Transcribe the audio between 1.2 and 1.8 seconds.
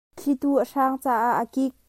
a kik.